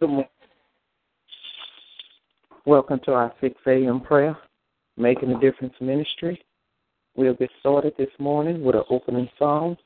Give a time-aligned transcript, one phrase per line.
[0.00, 0.28] Good morning.
[2.66, 4.00] Welcome to our 6 a.m.
[4.00, 4.38] prayer,
[4.96, 6.40] Making a Difference Ministry.
[7.16, 9.76] We'll get started this morning with an opening song.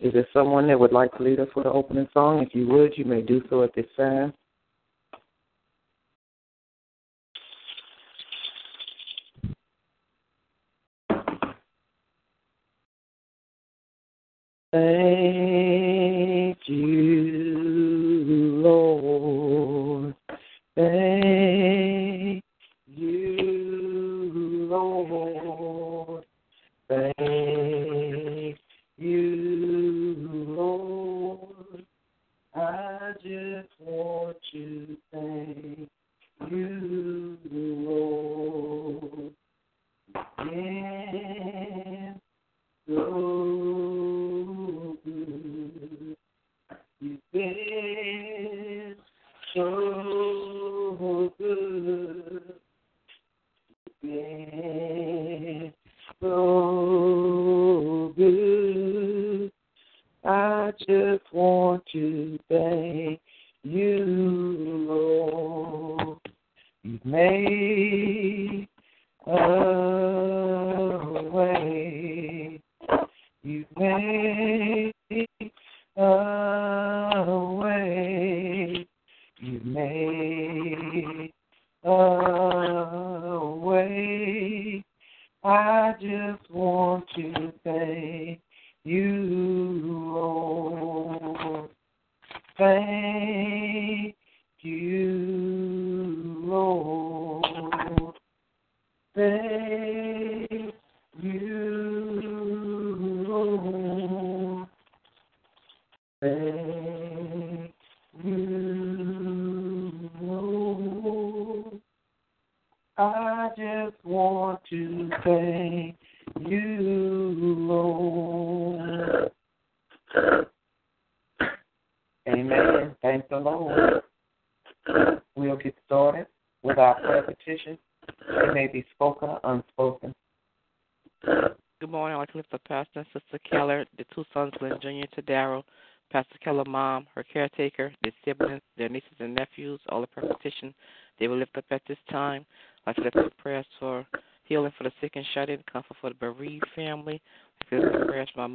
[0.00, 2.42] Is there someone that would like to lead us with an opening song?
[2.42, 4.32] If you would, you may do so at this time.
[14.72, 15.57] Thank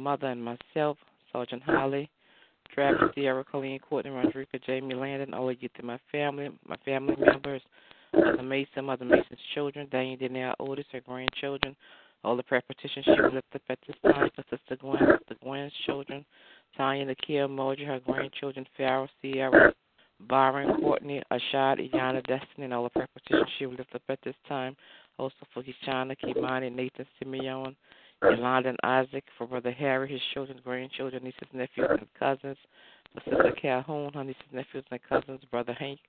[0.04, 0.98] mother and myself,
[1.32, 2.10] Sergeant Holly,
[2.72, 7.16] Travis, Sierra, Colleen, Courtney, Rodriguez, Jamie Landon, all of you to my family, my family
[7.18, 7.62] members,
[8.12, 11.74] Mother Mason, Mother Mason's children, Diane Danielle Otis, her grandchildren,
[12.22, 13.02] all the prayer she
[13.32, 16.24] lift up at this time for Sister Gwen, Sister Gwen's children,
[16.76, 19.72] Tanya, Nakia, Moji, her grandchildren, Farrell, Sierra,
[20.28, 24.36] Byron, Courtney, Ashad, Iyana, Destiny, and all the petitions she will lift up at this
[24.48, 24.76] time.
[25.18, 27.76] Also for Kishana, Kimani, Nathan, Simeon,
[28.22, 32.56] Yolanda, and Isaac, for Brother Harry, his children, grandchildren, nieces, nephews, and cousins.
[33.14, 35.40] For Sister Calhoun, her nieces, nephews, and cousins.
[35.50, 36.00] Brother Hank,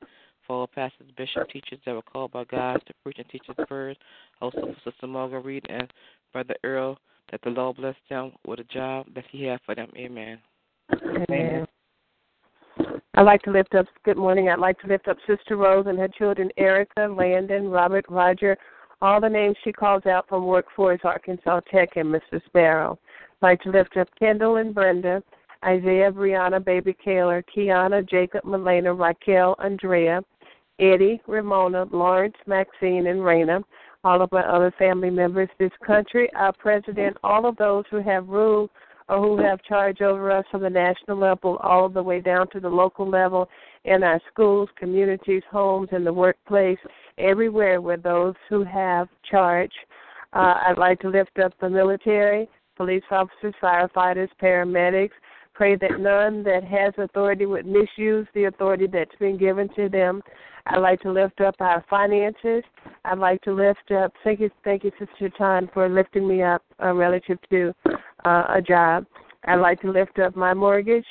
[0.48, 3.66] for all pastors, bishops, teachers that were called by God to preach and teach His
[3.70, 3.98] word.
[4.42, 5.92] Also for Sister Marguerite and
[6.34, 6.98] Brother Earl,
[7.32, 9.90] that the Lord bless them with a job that He has for them.
[9.98, 10.40] Amen.
[11.30, 11.66] Amen.
[13.18, 14.50] I'd like to lift up, good morning.
[14.50, 18.58] I'd like to lift up Sister Rose and her children, Erica, Landon, Robert, Roger,
[19.06, 22.44] all the names she calls out from Workforce Arkansas Tech and Mr.
[22.48, 22.98] Sparrow.
[23.42, 25.22] Like to lift up Kendall and Brenda,
[25.64, 30.22] Isaiah, Brianna, Baby Kaler, Kiana, Jacob, Melena, Raquel, Andrea,
[30.80, 33.64] Eddie, Ramona, Lawrence, Maxine, and Raina,
[34.04, 38.28] all of my other family members, this country, our president, all of those who have
[38.28, 38.72] ruled
[39.08, 42.60] or who have charge over us from the national level all the way down to
[42.60, 43.48] the local level
[43.84, 46.80] in our schools, communities, homes, and the workplace,
[47.18, 49.72] everywhere where those who have charge.
[50.34, 55.12] Uh, I'd like to lift up the military, police officers, firefighters, paramedics.
[55.54, 60.22] Pray that none that has authority would misuse the authority that's been given to them.
[60.68, 62.64] I'd like to lift up our finances.
[63.06, 64.12] I'd like to lift up.
[64.24, 67.74] Thank you, thank you, Sister Tan, for lifting me up uh, relative to
[68.26, 69.06] uh, a job.
[69.46, 71.06] I'd like to lift up my mortgage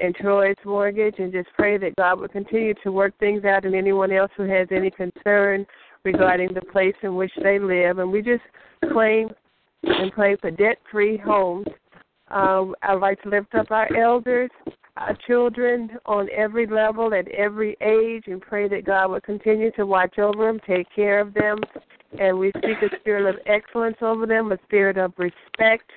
[0.00, 3.74] and Troy's mortgage, and just pray that God will continue to work things out, and
[3.74, 5.66] anyone else who has any concern
[6.04, 7.98] regarding the place in which they live.
[7.98, 8.42] And we just
[8.92, 9.30] claim
[9.82, 11.66] and pray for debt-free homes.
[12.30, 14.50] Um, I'd like to lift up our elders,
[14.96, 19.86] our children on every level, at every age, and pray that God will continue to
[19.86, 21.58] watch over them, take care of them,
[22.20, 25.90] and we speak a spirit of excellence over them, a spirit of respect,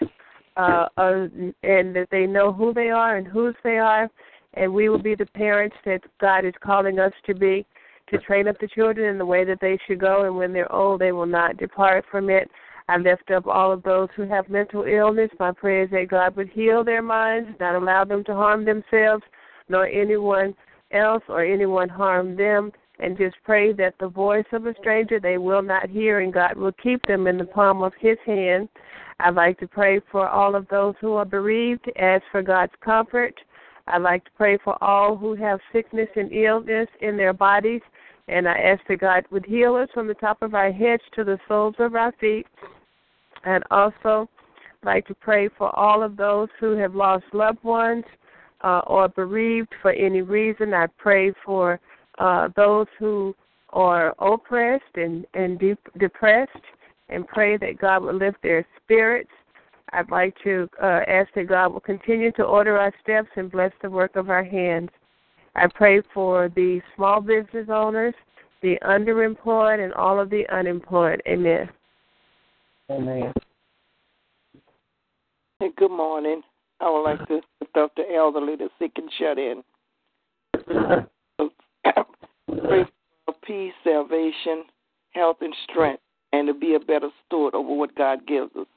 [0.58, 1.28] uh, uh,
[1.64, 4.10] and that they know who they are and whose they are,
[4.56, 7.66] and we will be the parents that God is calling us to be,
[8.10, 10.72] to train up the children in the way that they should go, and when they're
[10.72, 12.50] old, they will not depart from it.
[12.90, 15.30] I lift up all of those who have mental illness.
[15.40, 19.24] My prayer is that God would heal their minds, not allow them to harm themselves,
[19.70, 20.54] nor anyone
[20.92, 22.72] else or anyone harm them.
[23.00, 26.58] And just pray that the voice of a stranger they will not hear, and God
[26.58, 28.68] will keep them in the palm of His hand.
[29.24, 33.36] I'd like to pray for all of those who are bereaved, ask for God's comfort.
[33.88, 37.82] I'd like to pray for all who have sickness and illness in their bodies.
[38.28, 41.24] And I ask that God would heal us from the top of our heads to
[41.24, 42.48] the soles of our feet.
[43.44, 44.30] And also
[44.84, 48.06] like to pray for all of those who have lost loved ones
[48.64, 50.74] uh, or bereaved for any reason.
[50.74, 51.80] I pray for
[52.18, 53.36] uh, those who
[53.70, 56.52] are oppressed and, and de- depressed
[57.12, 59.30] and pray that God will lift their spirits.
[59.94, 63.72] I'd like to uh, ask that God will continue to order our steps and bless
[63.82, 64.90] the work of our hands.
[65.56, 68.14] I pray for the small business owners,
[68.62, 71.22] the underemployed, and all of the unemployed.
[71.28, 71.70] Amen.
[72.90, 73.34] Amen.
[75.60, 76.42] Hey, good morning.
[76.80, 79.64] I would like to lift up the elderly, the sick and shut in.
[82.48, 82.86] Pray
[83.26, 84.64] for peace, salvation,
[85.12, 86.02] health, and strength,
[86.34, 88.68] and to be a better steward over what God gives us.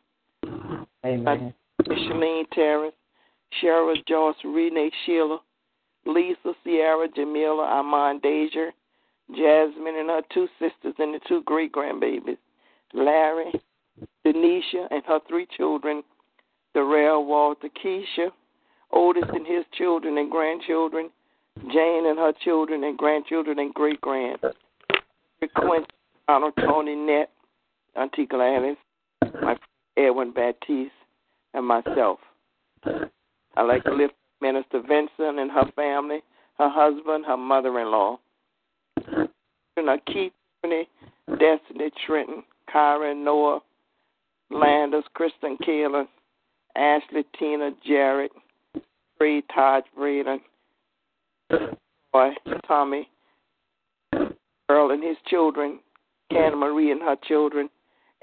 [1.04, 1.54] Amen.
[1.82, 2.94] Shalene Terrence,
[3.62, 5.38] Cheryl Joyce, Renee Sheila,
[6.06, 8.70] Lisa, Sierra, Jamila, Armand Deja,
[9.30, 12.36] Jasmine and her two sisters and the two great grandbabies,
[12.92, 13.52] Larry,
[14.26, 16.02] Denisha and her three children,
[16.74, 18.30] Darrell, Walter, Keisha,
[18.92, 21.10] Otis and his children and grandchildren,
[21.72, 24.38] Jane and her children and grandchildren and great grand,
[25.56, 25.86] Quincy,
[26.26, 27.30] Donald, Tony, Net,
[27.96, 28.76] Auntie Gladys,
[29.40, 29.56] my
[29.96, 30.92] Edwin Baptiste,
[31.54, 32.18] and myself.
[32.84, 36.22] I'd like to lift Minister Vincent and her family,
[36.58, 38.18] her husband, her mother-in-law.
[39.76, 40.32] And I keep
[40.62, 43.60] Destiny, Trenton, Kyra, Noah,
[44.50, 46.06] Landers, Kristen, Kayla,
[46.76, 48.30] Ashley, Tina, Jared,
[49.18, 50.40] Bree, Todd, Braden,
[52.12, 52.30] Boy,
[52.66, 53.08] Tommy,
[54.68, 55.78] Earl and his children,
[56.30, 57.68] Canna Marie and her children,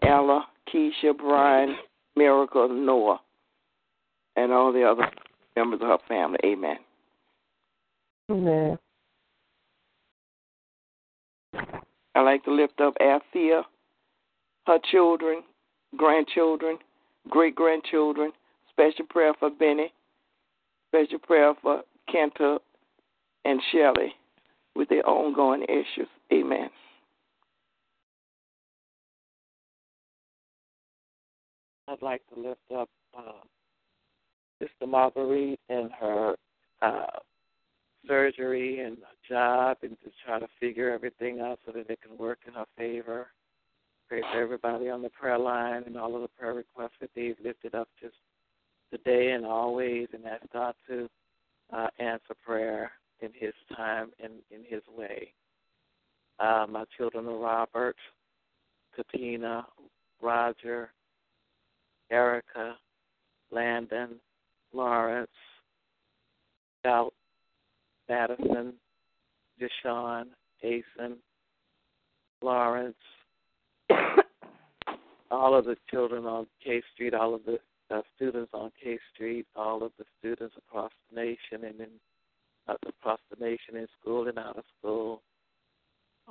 [0.02, 1.76] Ella, Keisha, Brian,
[2.16, 3.20] Miracle, Noah,
[4.36, 5.10] and all the other
[5.56, 6.40] members of her family.
[6.44, 6.78] Amen.
[8.30, 8.78] Amen.
[12.16, 13.64] I like to lift up Althea,
[14.68, 15.44] her children,
[15.98, 16.78] grandchildren,
[17.30, 18.32] great grandchildren.
[18.70, 19.94] Special prayer for Benny.
[20.90, 21.82] Special prayer for
[22.14, 22.60] Kenta
[23.46, 24.14] and Shelley
[24.76, 26.08] with their ongoing issues.
[26.34, 26.70] Amen.
[31.92, 33.44] I'd like to lift up uh,
[34.60, 36.36] Sister Marguerite and her
[36.82, 37.20] uh,
[38.08, 42.40] surgery and job and to try to figure everything out so that it can work
[42.48, 43.28] in her favor.
[44.08, 47.36] Pray for everybody on the prayer line and all of the prayer requests that they've
[47.44, 48.16] lifted up just
[48.90, 51.10] today and always and ask God to
[51.74, 55.34] uh, answer prayer in His time and in His way.
[56.40, 57.98] Uh, my children are Robert,
[58.96, 59.66] Katina,
[60.22, 60.92] Roger,
[62.12, 62.76] Erica,
[63.52, 64.20] Landon,
[64.74, 65.32] Lawrence,
[66.80, 67.14] Scout,
[68.10, 68.74] Madison,
[69.60, 70.26] Deshaun,
[70.64, 71.16] Asen,
[72.42, 72.96] Lawrence,
[75.32, 79.46] all of the children on K Street, all of the uh, students on K Street,
[79.56, 81.90] all of the students across the nation and in
[82.68, 85.22] uh, across the nation in school and out of school,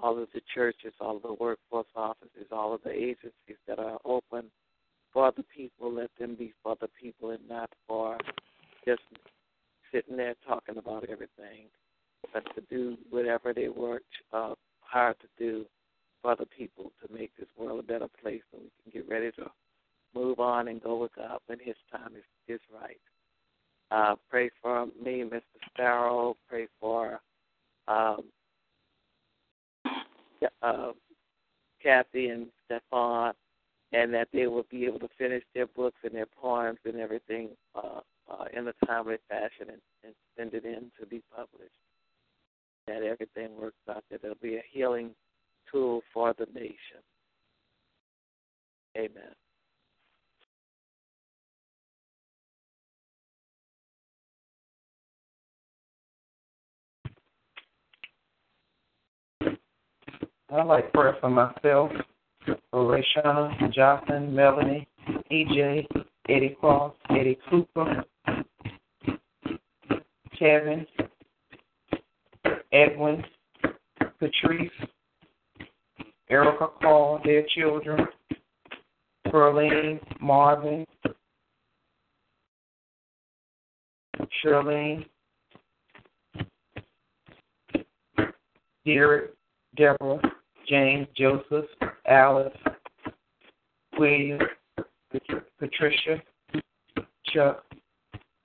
[0.01, 3.99] all of the churches, all of the workforce offices, all of the agencies that are
[4.05, 4.45] open
[5.13, 8.17] for the people, let them be for the people and not for
[8.87, 9.03] just
[9.93, 11.67] sitting there talking about everything,
[12.33, 15.65] but to do whatever they worked uh, hard to do
[16.23, 19.31] for the people to make this world a better place so we can get ready
[19.33, 19.51] to
[20.15, 22.25] move on and go with God when His time is,
[22.55, 23.01] is right.
[23.91, 25.41] Uh, pray for me, Mr.
[25.73, 26.37] Sparrow.
[26.49, 27.21] Pray for
[27.89, 28.25] um,
[30.63, 30.93] uh,
[31.83, 33.33] Kathy and Stefan,
[33.93, 37.49] and that they will be able to finish their books and their poems and everything
[37.75, 41.75] uh, uh, in a timely fashion and, and send it in to be published.
[42.87, 45.11] That everything works out, that it'll be a healing
[45.71, 47.03] tool for the nation.
[48.97, 49.35] Amen.
[60.53, 61.93] I like prayer for myself,
[62.73, 64.89] Rayshawn, Jocelyn, Melanie,
[65.31, 65.87] EJ,
[66.29, 68.05] Eddie Cross, Eddie Cooper,
[70.39, 70.87] Kevin,
[72.73, 73.23] Edwin,
[74.19, 74.71] Patrice,
[76.31, 78.07] Erica Call, their children,
[79.27, 80.87] Perlene, Marvin,
[84.43, 85.05] Shirlene,
[88.87, 89.33] Derek,
[89.77, 90.21] Deborah,
[90.71, 91.67] James, Joseph,
[92.07, 92.57] Alice,
[93.99, 94.39] William,
[95.59, 96.23] Patricia,
[97.27, 97.65] Chuck,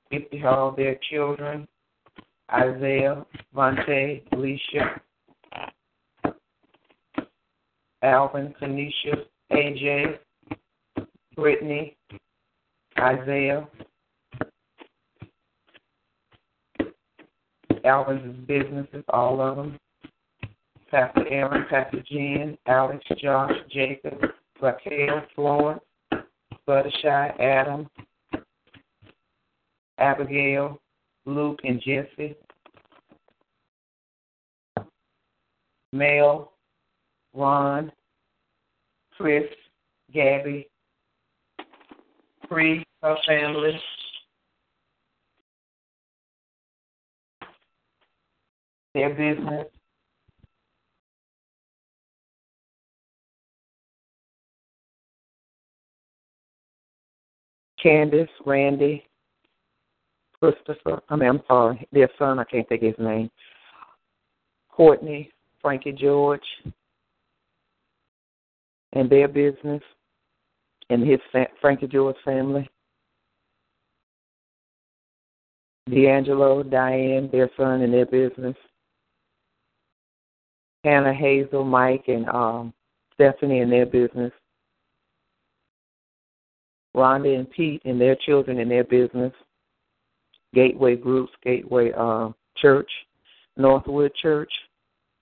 [0.10, 1.67] Fifty Hall, their children,
[2.51, 3.24] Isaiah,
[3.55, 5.00] Vontae, Alicia,
[8.01, 10.17] Alvin, Kanisha, AJ,
[11.36, 11.96] Brittany,
[13.00, 13.67] Isaiah,
[17.84, 19.77] Alvin's businesses, all of them.
[20.95, 24.13] Pastor Aaron, Pastor Jen, Alex, Josh, Jacob,
[24.61, 25.81] Raquel, Florence,
[26.65, 27.89] Buttershy, Adam,
[29.97, 30.79] Abigail,
[31.25, 32.37] Luke, and Jesse.
[35.91, 36.53] Mel,
[37.33, 37.91] Ron,
[39.17, 39.43] Chris,
[40.13, 40.65] Gabby,
[42.47, 43.77] Free, her family.
[48.93, 49.75] Their business.
[57.86, 59.06] Candace, Randy,
[60.39, 63.30] Christopher, I mean, I'm sorry, their son, I can't think his name.
[64.72, 66.42] Courtney, Frankie George,
[68.94, 69.84] and their business,
[70.89, 71.20] and his
[71.62, 72.68] Frankie George family.
[75.88, 78.56] D'Angelo, Diane, their son, and their business.
[80.84, 82.74] Hannah, Hazel, Mike, and um,
[83.13, 84.32] Stephanie and their business.
[86.95, 89.33] Rhonda and Pete and their children and their business.
[90.53, 92.89] Gateway Groups, Gateway uh, Church,
[93.57, 94.51] Northwood Church,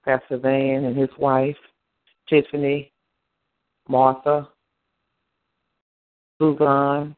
[0.05, 1.55] Pastor Van and his wife,
[2.29, 2.91] Tiffany,
[3.87, 4.47] Martha,
[6.39, 7.15] Suzanne,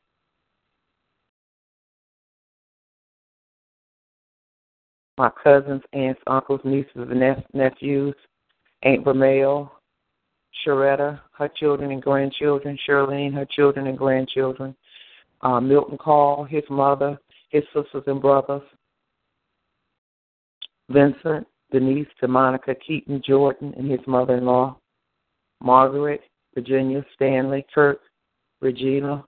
[5.17, 8.15] my cousins, aunts, uncles, nieces, and nephews,
[8.83, 9.71] Aunt Vermeil,
[10.63, 14.75] Sharetta, her children and grandchildren, Charlene, her children and grandchildren,
[15.41, 17.17] uh, Milton Call, his mother,
[17.49, 18.61] his sisters and brothers,
[20.89, 24.77] Vincent, Denise, to Monica Keaton, Jordan, and his mother in law,
[25.61, 26.21] Margaret,
[26.53, 27.99] Virginia, Stanley, Kirk,
[28.61, 29.23] Regina,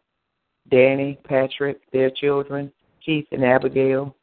[0.70, 2.72] Danny, Patrick, their children,
[3.04, 4.16] Keith and Abigail,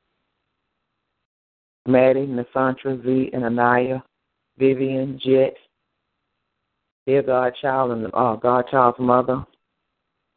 [1.87, 4.02] Maddie, Nasantra, Z, and Anaya,
[4.58, 5.54] Vivian, Jet,
[7.06, 9.44] their godchild and uh, godchild's mother,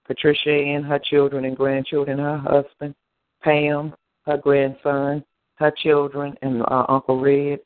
[0.05, 2.95] Patricia and her children and grandchildren, her husband,
[3.41, 3.93] Pam,
[4.25, 5.23] her grandson,
[5.55, 7.59] her children, and uh, Uncle Red.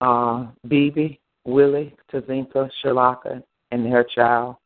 [0.00, 4.56] Uh, Bibi, Willie, Tazinka, Shalaka, and her child.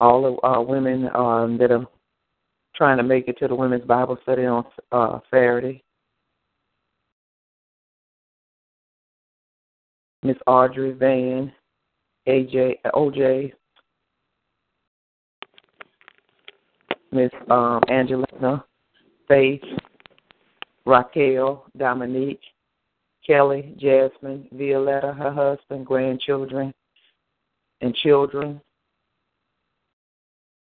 [0.00, 1.86] All the uh, women um, that are
[2.74, 5.83] trying to make it to the women's Bible study on uh, Saturday.
[10.24, 11.52] Miss Audrey Van,
[12.26, 13.52] AJ, OJ,
[17.12, 18.64] Miss um, Angelina,
[19.28, 19.62] Faith,
[20.86, 22.40] Raquel, Dominique,
[23.26, 26.72] Kelly, Jasmine, Violetta, her husband, grandchildren,
[27.82, 28.62] and children,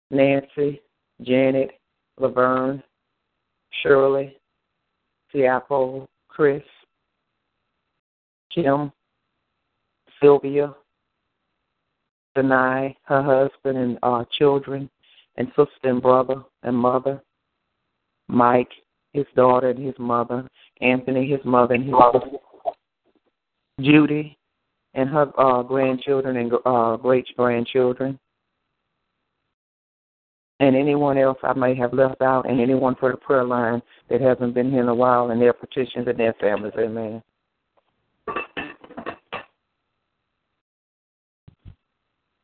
[0.10, 0.82] Nancy,
[1.22, 1.72] Janet,
[2.18, 2.82] Laverne,
[3.84, 4.38] Shirley,
[5.34, 6.64] Tiapo, Chris,
[8.56, 8.92] Kim,
[10.22, 10.76] Sylvia,
[12.38, 14.90] Denai, her husband and uh, children,
[15.38, 17.22] and sister and brother and mother,
[18.28, 18.72] Mike,
[19.14, 20.48] his daughter and his mother,
[20.82, 22.20] Anthony, his mother and his mother,
[23.82, 24.38] Judy,
[24.94, 28.20] and her uh, grandchildren and uh, great grandchildren,
[30.60, 34.22] and anyone else I may have left out, and anyone for the prayer line that
[34.22, 36.74] hasn't been here in a while, and their petitions and their families.
[36.78, 37.24] Amen.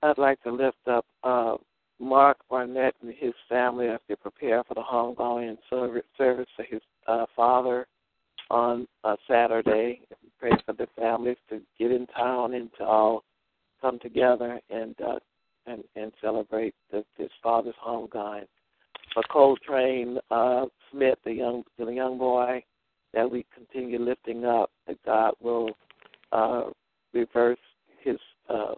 [0.03, 1.55] I'd like to lift up uh,
[1.99, 7.25] Mark Barnett and his family as they prepare for the homegoing service, for his uh,
[7.35, 7.87] father
[8.49, 10.01] on uh, Saturday.
[10.39, 13.23] Pray for the families to get in town and to all
[13.81, 15.19] come together and uh,
[15.65, 18.45] and and celebrate the, his father's homegoing.
[19.13, 22.63] For Coltrane uh, Smith, the young the young boy
[23.13, 25.69] that we continue lifting up, that God will
[26.33, 26.65] uh,
[27.13, 27.57] reverse
[28.03, 28.17] his
[28.49, 28.73] uh,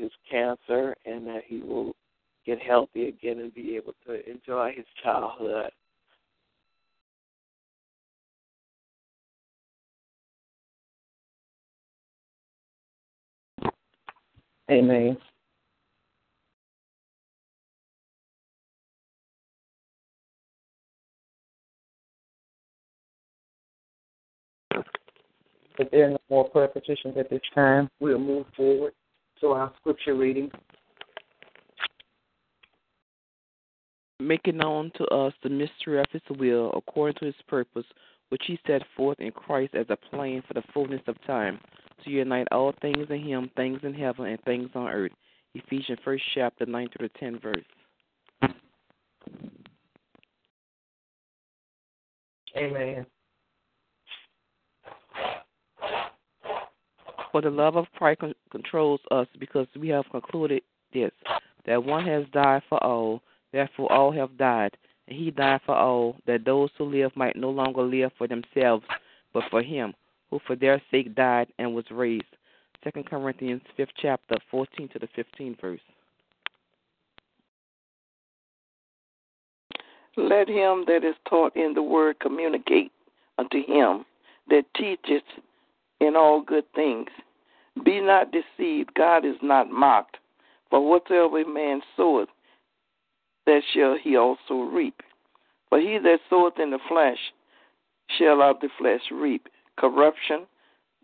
[0.00, 1.94] his cancer and that he will
[2.46, 5.70] get healthy again and be able to enjoy his childhood.
[14.70, 15.16] Amen.
[25.78, 28.92] If there are no more prayer petitions at this time, we'll move forward
[29.40, 30.50] to our scripture reading.
[34.20, 37.86] Making known to us the mystery of his will according to his purpose,
[38.28, 41.58] which he set forth in Christ as a plan for the fullness of time,
[42.04, 45.12] to unite all things in him, things in heaven and things on earth.
[45.54, 47.64] Ephesians first chapter nine through the ten verse.
[52.56, 53.06] Amen.
[57.32, 60.62] For the love of Christ con- controls us, because we have concluded
[60.92, 61.12] this,
[61.66, 66.16] that one has died for all, therefore all have died, and he died for all,
[66.26, 68.84] that those who live might no longer live for themselves,
[69.32, 69.94] but for him,
[70.30, 72.24] who for their sake died and was raised.
[72.82, 75.80] Second Corinthians fifth chapter, fourteen to the fifteenth verse.
[80.16, 82.90] Let him that is taught in the word communicate
[83.38, 84.04] unto him
[84.48, 85.22] that teacheth
[86.00, 87.08] in all good things.
[87.84, 90.16] Be not deceived, God is not mocked.
[90.70, 92.28] For whatsoever a man soweth,
[93.46, 95.02] that shall he also reap.
[95.68, 97.18] For he that soweth in the flesh
[98.18, 100.46] shall of the flesh reap corruption,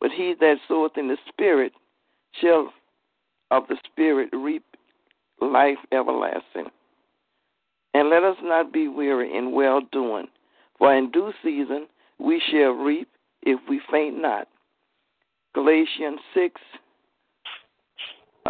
[0.00, 1.72] but he that soweth in the Spirit
[2.40, 2.72] shall
[3.50, 4.64] of the Spirit reap
[5.40, 6.70] life everlasting.
[7.94, 10.26] And let us not be weary in well doing,
[10.78, 11.86] for in due season
[12.18, 13.08] we shall reap
[13.42, 14.48] if we faint not.
[15.56, 16.60] Galatians 6,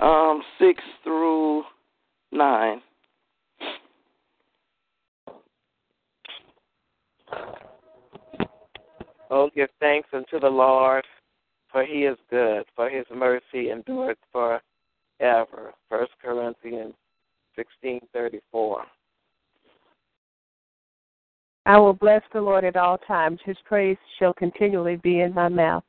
[0.02, 1.62] um, 6 through
[2.32, 2.82] 9.
[9.30, 11.04] Oh, give thanks unto the Lord,
[11.70, 15.72] for he is good, for his mercy endureth forever.
[15.88, 16.94] First Corinthians
[17.54, 18.82] sixteen thirty four.
[21.66, 23.38] I will bless the Lord at all times.
[23.44, 25.84] His praise shall continually be in my mouth.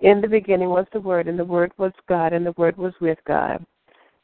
[0.00, 2.94] In the beginning was the Word, and the Word was God, and the Word was
[3.00, 3.64] with God.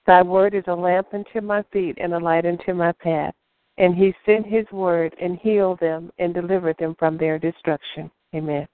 [0.07, 3.35] Thy word is a lamp unto my feet and a light unto my path.
[3.79, 8.11] And he sent his word and healed them and delivered them from their destruction.
[8.35, 8.69] Amen.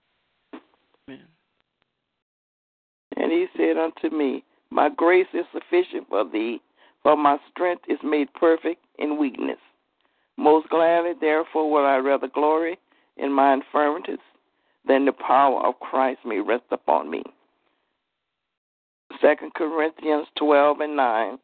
[3.17, 6.61] And he said unto me, My grace is sufficient for thee,
[7.03, 9.59] for my strength is made perfect in weakness.
[10.37, 12.79] Most gladly, therefore, will I rather glory
[13.17, 14.19] in my infirmities,
[14.87, 17.23] then the power of Christ may rest upon me.
[19.21, 21.39] 2 Corinthians 12 and 9.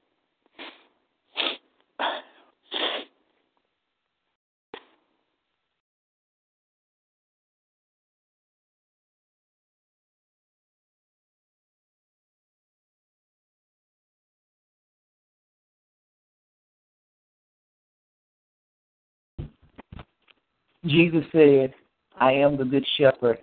[20.86, 21.74] Jesus said,
[22.18, 23.38] I am the good shepherd.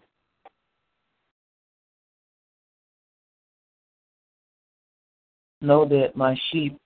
[5.61, 6.77] Know that my sheep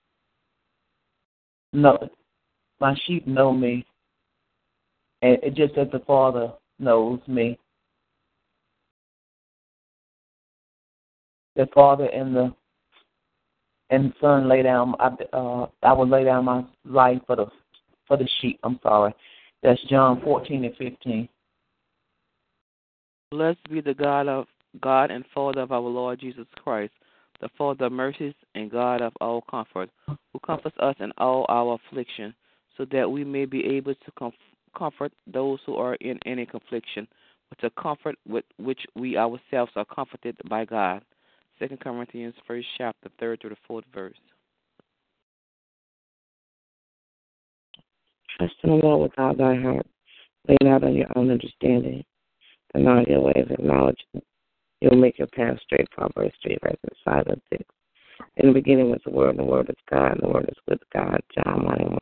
[1.72, 1.98] know
[2.80, 3.84] my sheep know me.
[5.22, 7.58] And it just as the Father knows me.
[11.56, 12.54] The Father and the
[13.90, 17.46] and Son lay down I uh I will lay down my life for the
[18.06, 18.60] for the sheep.
[18.62, 19.14] I'm sorry.
[19.62, 21.28] That's John fourteen and fifteen.
[23.30, 24.46] Blessed be the God of
[24.80, 26.92] God and Father of our Lord Jesus Christ,
[27.40, 31.74] the Father of mercies and God of all comfort, who comforts us in all our
[31.74, 32.34] affliction,
[32.76, 34.32] so that we may be able to com-
[34.76, 37.06] comfort those who are in any affliction,
[37.50, 41.02] with the comfort with which we ourselves are comforted by God.
[41.58, 44.16] Second Corinthians first chapter, third to the fourth verse.
[48.38, 49.86] Trust in the Lord with all thy heart.
[50.48, 52.04] Lean out on your own understanding.
[52.74, 54.22] And all your ways acknowledge him.
[54.80, 55.90] You'll make your path straight.
[55.90, 57.64] Proverbs 3, verses 5 and 6.
[58.36, 60.56] In the beginning was the Word, and the Word is God, and the Word is
[60.68, 61.20] with God.
[61.34, 61.98] John 1 and 1.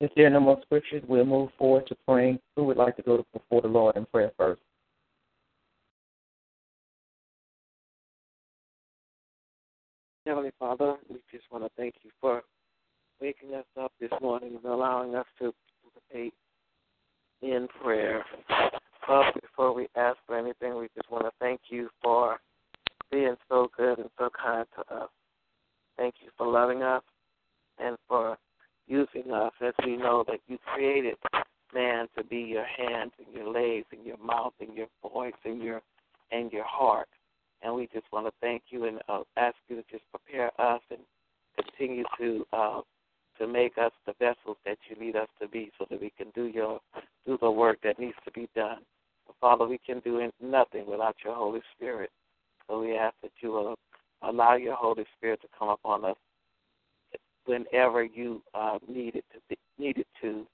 [0.00, 2.38] If there are no more scriptures, we'll move forward to praying.
[2.56, 4.62] Who would like to go before the Lord in prayer first?
[10.30, 12.44] Heavenly Father, we just want to thank you for
[13.20, 16.32] waking us up this morning and allowing us to participate
[17.42, 18.24] in prayer.
[19.04, 22.36] Father, before we ask for anything, we just want to thank you for
[23.10, 25.08] being so good and so kind to us.
[25.96, 27.02] Thank you for loving us
[27.80, 28.38] and for
[28.86, 31.16] using us as we know that you created
[31.74, 35.60] man to be your hands and your legs and your mouth and your voice and
[35.60, 35.82] your
[36.30, 37.08] and your heart.
[37.62, 40.80] And we just want to thank you and uh, ask you to just prepare us
[40.90, 41.00] and
[41.56, 42.80] continue to uh,
[43.38, 46.28] to make us the vessels that you need us to be, so that we can
[46.34, 46.80] do your
[47.26, 48.78] do the work that needs to be done.
[49.40, 52.10] Father, we can do nothing without your Holy Spirit.
[52.66, 53.74] So we ask that you will
[54.22, 56.16] allow your Holy Spirit to come upon us
[57.46, 60.46] whenever you uh, need it to be, to,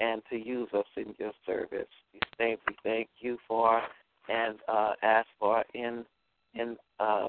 [0.00, 1.86] and to use us in your service.
[2.12, 3.80] These things we thank you for
[4.28, 6.04] and uh, ask for in
[6.54, 7.28] in uh,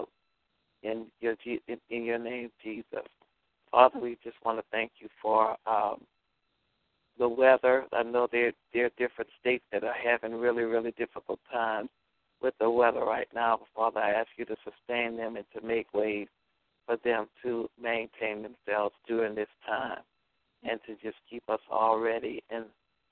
[0.83, 3.07] in your in, in your name, Jesus.
[3.71, 6.01] Father, we just want to thank you for um,
[7.17, 7.85] the weather.
[7.93, 11.89] I know there there are different states that are having really really difficult times
[12.41, 13.59] with the weather right now.
[13.75, 16.27] Father, I ask you to sustain them and to make ways
[16.85, 19.99] for them to maintain themselves during this time,
[20.63, 22.65] and to just keep us all ready and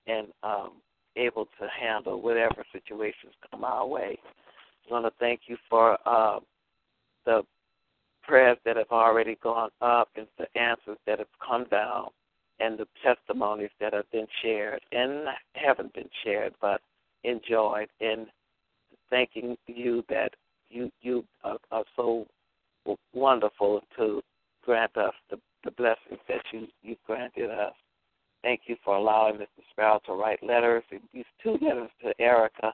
[0.07, 0.73] and um,
[1.15, 4.17] able to handle whatever situations come our way.
[4.89, 6.39] Want to thank you for uh,
[7.25, 7.43] the
[8.23, 12.07] prayers that have already gone up and the answers that have come down
[12.59, 16.81] and the testimonies that have been shared and haven't been shared but
[17.23, 18.27] enjoyed and
[19.09, 20.33] thanking you that
[20.69, 22.25] you you are, are so
[23.13, 24.21] wonderful to
[24.63, 27.73] grant us the, the blessings that you you granted us.
[28.43, 29.61] Thank you for allowing Mr.
[29.71, 30.83] Sparrow to write letters.
[31.13, 32.73] These two letters to Erica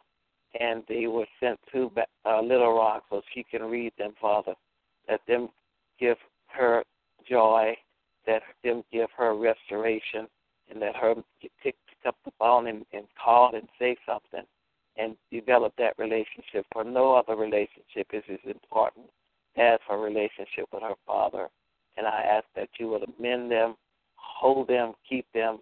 [0.59, 1.91] and they were sent to
[2.25, 4.53] uh, Little Rock so she can read them, Father.
[5.09, 5.49] Let them
[5.99, 6.83] give her
[7.27, 7.75] joy,
[8.27, 10.27] let them give her restoration,
[10.69, 11.15] and let her
[11.63, 14.43] pick, up the phone and, and call and say something
[14.97, 16.65] and develop that relationship.
[16.71, 19.07] For no other relationship is as important
[19.57, 21.49] as her relationship with her Father.
[21.97, 23.75] And I ask that you would amend them,
[24.15, 25.59] hold them, keep them,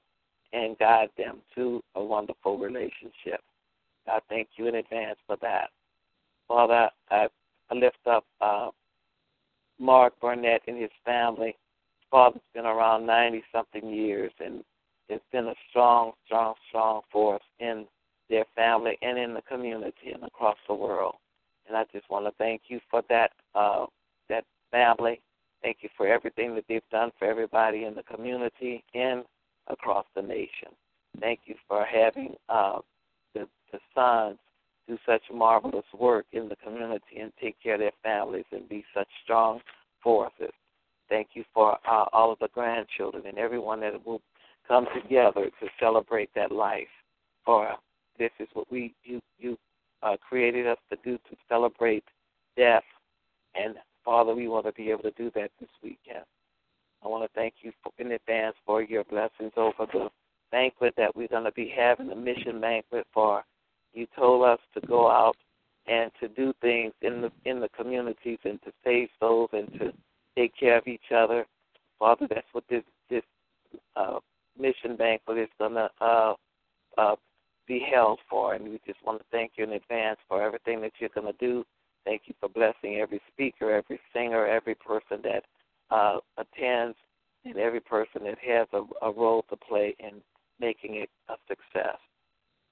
[0.54, 3.41] and guide them to a wonderful relationship.
[4.08, 5.69] I thank you in advance for that.
[6.56, 7.28] Father, I,
[7.74, 8.70] lift up uh,
[9.78, 11.54] Mark Burnett and his family.
[12.10, 14.63] Father's been around 90 something years, and
[15.10, 17.86] it's been a strong, strong, strong force in
[18.30, 21.15] their family and in the community and across the world.
[21.68, 23.88] And I just want to thank you for that uh,
[24.30, 25.20] that family.
[25.62, 29.26] Thank you for everything that they've done for everybody in the community and
[29.68, 30.70] across the nation.
[31.20, 32.80] Thank you for having uh,
[33.34, 34.38] the, the sons
[34.88, 38.86] do such marvelous work in the community and take care of their families and be
[38.94, 39.60] such strong
[40.02, 40.52] forces.
[41.10, 44.22] Thank you for uh, all of the grandchildren and everyone that will
[44.68, 46.88] come together to celebrate that life.
[47.46, 47.74] For
[48.18, 49.58] this is what we you you
[50.04, 52.04] uh, created us to do to celebrate
[52.56, 52.84] death,
[53.56, 56.26] and Father, we want to be able to do that this weekend.
[57.04, 60.10] I want to thank you for, in advance for your blessings over the
[60.52, 63.44] banquet that we're going to be having, the mission banquet for.
[63.94, 65.38] You told us to go out
[65.88, 69.94] and to do things in the in the communities and to save souls and to
[70.36, 71.45] take care of each other.
[71.99, 73.23] Father, that's what this this
[73.95, 74.19] uh,
[74.60, 76.34] mission banquet is gonna uh,
[76.97, 77.15] uh,
[77.67, 80.91] be held for, and we just want to thank you in advance for everything that
[80.99, 81.65] you're gonna do.
[82.06, 85.43] Thank you for blessing every speaker, every singer, every person that
[85.89, 86.97] uh, attends,
[87.45, 90.21] and every person that has a, a role to play in
[90.60, 91.97] making it a success.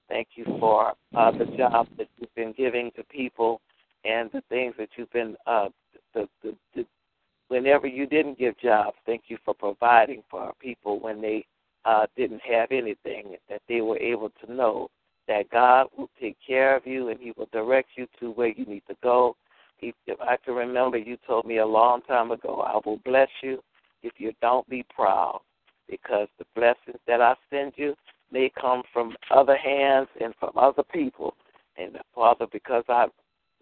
[0.08, 3.60] Thank you for uh, the job that you've been giving to people
[4.04, 5.68] and the things that you've been uh,
[6.12, 6.86] the, the, the
[7.48, 8.96] whenever you didn't give jobs.
[9.06, 11.46] Thank you for providing for our people when they
[11.84, 13.36] uh, didn't have anything.
[13.48, 14.90] That they were able to know
[15.28, 18.64] that God will take care of you and He will direct you to where you
[18.66, 19.36] need to go.
[19.80, 23.28] If, if I can remember, you told me a long time ago, I will bless
[23.42, 23.60] you
[24.02, 25.40] if you don't be proud,
[25.88, 27.94] because the blessings that I send you,
[28.30, 31.34] may come from other hands and from other people.
[31.76, 33.06] And Father, because I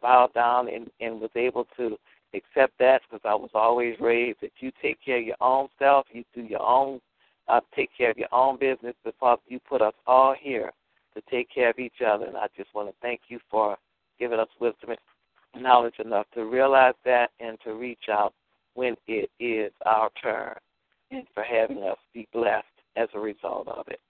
[0.01, 1.97] bowed down and, and was able to
[2.35, 6.07] accept that, because I was always raised that you take care of your own self,
[6.13, 7.01] you do your own,
[7.49, 8.95] uh, take care of your own business.
[9.05, 10.73] But Father, you put us all here
[11.15, 12.27] to take care of each other.
[12.27, 13.77] And I just want to thank you for
[14.19, 18.33] giving us wisdom and knowledge enough to realize that and to reach out
[18.75, 20.55] when it is our turn
[21.11, 22.65] and for having us be blessed
[22.97, 24.01] as a result of it.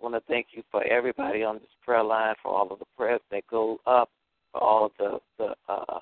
[0.00, 2.84] I want to thank you for everybody on this prayer line, for all of the
[2.96, 4.10] prayers that go up,
[4.50, 6.00] for all of the the uh,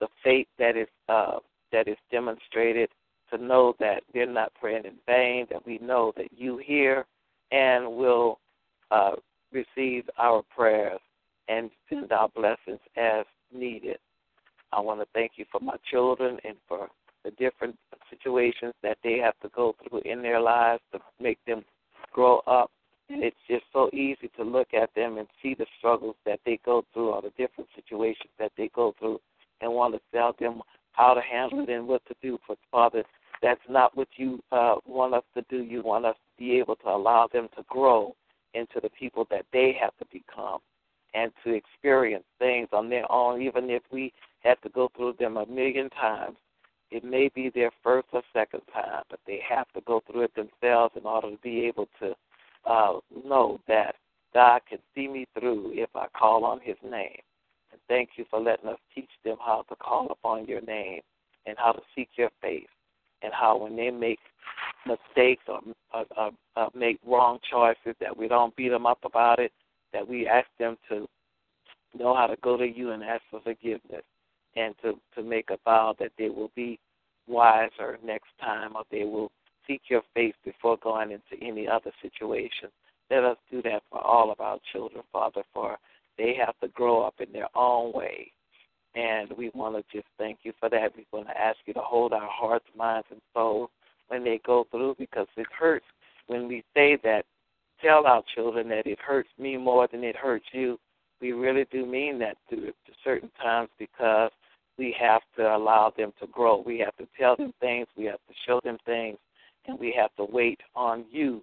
[0.00, 1.38] the faith that is uh,
[1.72, 2.88] that is demonstrated.
[3.32, 7.04] To know that they're not praying in vain, that we know that you hear
[7.50, 8.38] and will
[8.92, 9.16] uh,
[9.50, 11.00] receive our prayers
[11.48, 13.98] and send our blessings as needed.
[14.72, 16.88] I want to thank you for my children and for
[17.24, 17.76] the different
[18.10, 21.64] situations that they have to go through in their lives to make them
[22.12, 22.70] grow up
[23.08, 26.58] and it's just so easy to look at them and see the struggles that they
[26.64, 29.20] go through or the different situations that they go through
[29.60, 32.38] and want to tell them how to handle it and what to do.
[32.48, 33.04] But Father,
[33.42, 35.62] that's not what you uh, want us to do.
[35.62, 38.14] You want us to be able to allow them to grow
[38.54, 40.60] into the people that they have to become
[41.14, 45.36] and to experience things on their own, even if we have to go through them
[45.36, 46.36] a million times.
[46.90, 50.34] It may be their first or second time, but they have to go through it
[50.34, 52.14] themselves in order to be able to
[52.64, 53.96] uh, know that
[54.32, 57.20] God can see me through if I call on His name.
[57.76, 61.02] And thank you for letting us teach them how to call upon your name
[61.44, 62.66] and how to seek your face,
[63.22, 64.18] and how when they make
[64.86, 65.60] mistakes or,
[65.92, 69.52] or, or, or make wrong choices, that we don't beat them up about it,
[69.92, 71.06] that we ask them to
[71.96, 74.02] know how to go to you and ask for forgiveness,
[74.56, 76.78] and to to make a vow that they will be
[77.28, 79.30] wiser next time, or they will
[79.66, 82.70] seek your face before going into any other situation.
[83.10, 85.78] Let us do that for all of our children, Father, for
[86.18, 88.32] they have to grow up in their own way.
[88.94, 90.96] And we want to just thank you for that.
[90.96, 93.70] We want to ask you to hold our hearts, minds, and souls
[94.08, 95.86] when they go through because it hurts
[96.26, 97.24] when we say that.
[97.82, 100.78] Tell our children that it hurts me more than it hurts you.
[101.20, 102.72] We really do mean that to,
[103.04, 104.30] certain times because
[104.78, 106.62] we have to allow them to grow.
[106.64, 107.86] We have to tell them things.
[107.94, 109.18] We have to show them things
[109.68, 111.42] and we have to wait on you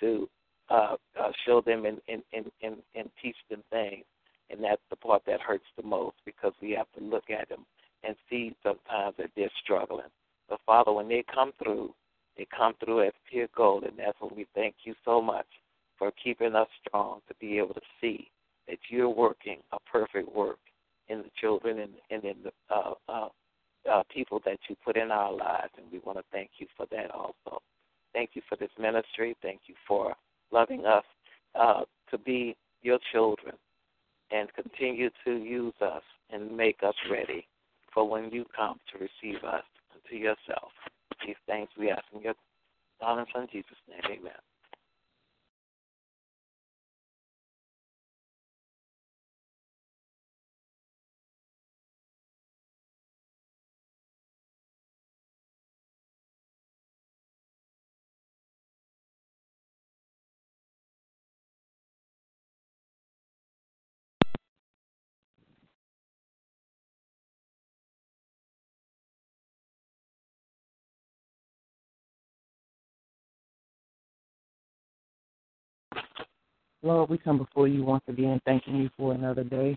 [0.00, 0.28] to
[0.70, 4.04] uh, uh, show them and, and, and, and, and teach them things.
[4.50, 7.64] And that's the part that hurts the most because we have to look at them
[8.02, 10.10] and see sometimes that they're struggling.
[10.48, 11.94] But Father, when they come through,
[12.36, 15.46] they come through as pure gold, and that's when we thank you so much
[15.98, 18.28] for keeping us strong to be able to see
[18.68, 20.58] that you're working a perfect work
[21.08, 23.28] in the children and, and in the uh, uh,
[23.90, 26.86] uh, people that you put in our lives, and we want to thank you for
[26.90, 27.60] that also.
[28.12, 29.36] Thank you for this ministry.
[29.42, 30.14] Thank you for
[30.54, 31.04] loving us
[31.54, 33.54] uh, to be your children
[34.30, 37.46] and continue to use us and make us ready
[37.92, 39.64] for when you come to receive us
[40.08, 40.70] to yourself.
[41.26, 42.34] These things we ask in your
[43.00, 44.18] darling son Jesus' name.
[44.20, 44.32] Amen.
[76.84, 79.74] Lord, we come before you once again, thanking you for another day,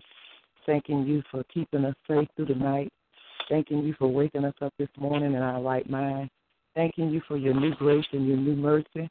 [0.66, 2.92] thanking you for keeping us safe through the night,
[3.48, 6.28] thanking you for waking us up this morning in our right mind,
[6.74, 9.08] thanking you for your new grace and your new mercy.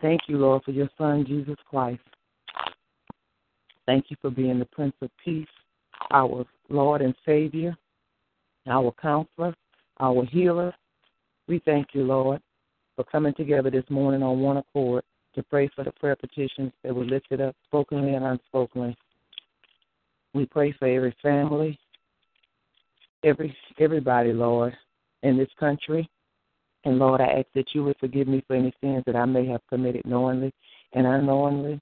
[0.00, 2.00] Thank you, Lord, for your Son, Jesus Christ.
[3.84, 5.46] Thank you for being the Prince of Peace.
[6.10, 7.76] our Lord and Savior,
[8.66, 9.54] our counselor,
[10.00, 10.74] our healer.
[11.48, 12.40] We thank you, Lord,
[12.96, 15.04] for coming together this morning on one accord
[15.34, 18.94] to pray for the prayer petitions that were lifted up, spokenly and unspokenly.
[20.34, 21.78] We pray for every family,
[23.24, 24.74] every everybody, Lord,
[25.22, 26.08] in this country.
[26.84, 29.46] And Lord, I ask that you would forgive me for any sins that I may
[29.46, 30.52] have committed knowingly
[30.94, 31.80] and unknowingly.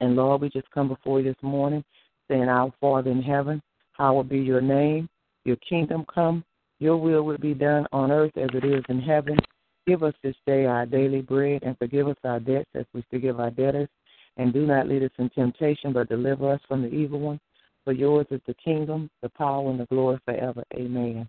[0.00, 1.84] And Lord, we just come before you this morning
[2.28, 3.62] saying, Our Father in heaven,
[3.92, 5.08] hallowed be your name,
[5.44, 6.44] your kingdom come,
[6.78, 9.38] your will will be done on earth as it is in heaven.
[9.86, 13.40] Give us this day our daily bread and forgive us our debts as we forgive
[13.40, 13.88] our debtors.
[14.36, 17.40] And do not lead us in temptation, but deliver us from the evil one.
[17.84, 20.62] For yours is the kingdom, the power, and the glory forever.
[20.74, 21.28] Amen.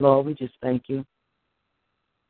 [0.00, 1.04] Lord, we just thank you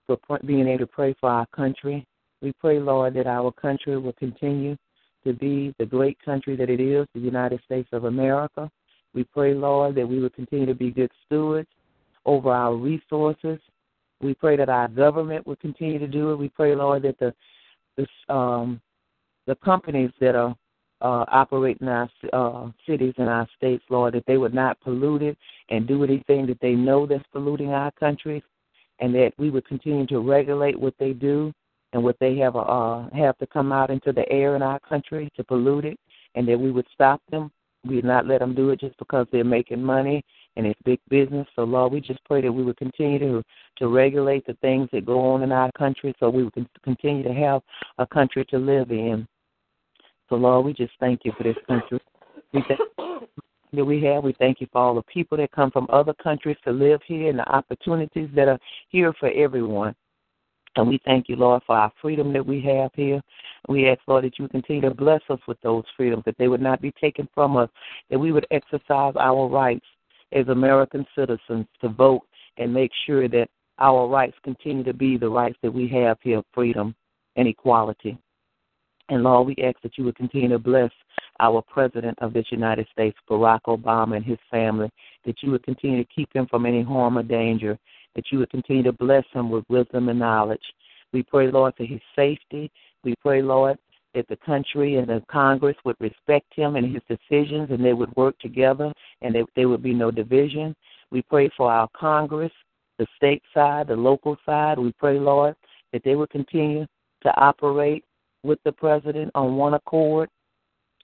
[0.06, 2.06] for being able to pray for our country.
[2.40, 4.76] We pray, Lord, that our country will continue
[5.24, 8.70] to be the great country that it is, the United States of America.
[9.12, 11.68] We pray, Lord, that we will continue to be good stewards
[12.24, 13.58] over our resources.
[14.20, 16.36] We pray that our government will continue to do it.
[16.36, 17.34] We pray, Lord, that the
[17.96, 18.80] the, um,
[19.46, 20.54] the companies that are
[21.00, 25.38] uh, operating our uh, cities and our states, Lord, that they would not pollute it
[25.70, 28.42] and do anything that they know that's polluting our countries,
[29.00, 31.52] and that we would continue to regulate what they do
[31.92, 35.30] and what they have uh, have to come out into the air in our country
[35.36, 35.98] to pollute it,
[36.34, 37.50] and that we would stop them.
[37.84, 40.24] We would not let them do it just because they're making money
[40.58, 41.46] and it's big business.
[41.56, 43.42] So Lord, we just pray that we would continue to
[43.76, 47.32] to regulate the things that go on in our country, so we would continue to
[47.32, 47.62] have
[47.98, 49.26] a country to live in.
[50.28, 52.00] So Lord, we just thank you for this country.
[52.52, 52.80] We thank
[53.72, 54.24] that we have.
[54.24, 57.30] We thank you for all the people that come from other countries to live here
[57.30, 59.94] and the opportunities that are here for everyone.
[60.76, 63.20] And we thank you, Lord, for our freedom that we have here.
[63.68, 66.60] We ask, Lord, that you continue to bless us with those freedoms, that they would
[66.60, 67.68] not be taken from us,
[68.10, 69.84] that we would exercise our rights
[70.32, 72.22] as American citizens to vote
[72.58, 76.42] and make sure that our rights continue to be the rights that we have here
[76.52, 76.94] freedom
[77.36, 78.18] and equality.
[79.08, 80.90] And Lord, we ask that you would continue to bless
[81.40, 84.90] our President of this United States, Barack Obama, and his family,
[85.24, 87.78] that you would continue to keep him from any harm or danger,
[88.14, 90.62] that you would continue to bless him with wisdom and knowledge.
[91.12, 92.70] We pray, Lord, for his safety.
[93.04, 93.78] We pray, Lord,
[94.18, 98.14] that the country and the Congress would respect him and his decisions and they would
[98.16, 100.74] work together and there would be no division.
[101.12, 102.50] We pray for our Congress,
[102.98, 104.76] the state side, the local side.
[104.76, 105.54] We pray, Lord,
[105.92, 106.84] that they would continue
[107.22, 108.04] to operate
[108.42, 110.28] with the president on one accord.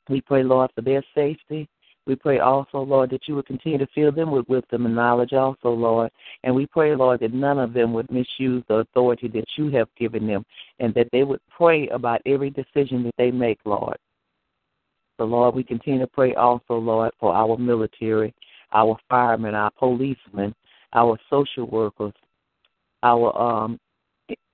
[0.08, 1.68] We pray, Lord, for their safety.
[2.06, 5.32] We pray also, Lord, that you would continue to fill them with wisdom and knowledge
[5.32, 6.10] also, Lord.
[6.42, 9.88] And we pray, Lord, that none of them would misuse the authority that you have
[9.98, 10.44] given them
[10.80, 13.96] and that they would pray about every decision that they make, Lord.
[15.16, 18.34] So, Lord, we continue to pray also, Lord, for our military,
[18.72, 20.54] our firemen, our policemen,
[20.92, 22.12] our social workers,
[23.02, 23.78] our um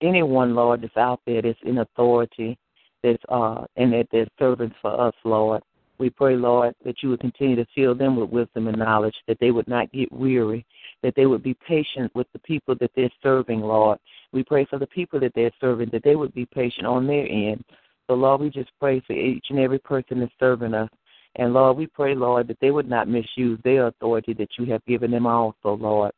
[0.03, 2.59] anyone, Lord, that's out there that's in authority,
[3.03, 5.63] that's uh and that they're servants for us, Lord.
[6.01, 9.37] We pray, Lord, that you would continue to fill them with wisdom and knowledge, that
[9.39, 10.65] they would not get weary,
[11.03, 13.99] that they would be patient with the people that they're serving, Lord.
[14.33, 17.29] We pray for the people that they're serving, that they would be patient on their
[17.29, 17.63] end.
[18.07, 20.89] So, Lord, we just pray for each and every person that's serving us.
[21.37, 24.83] And, Lord, we pray, Lord, that they would not misuse their authority that you have
[24.87, 26.13] given them also, Lord.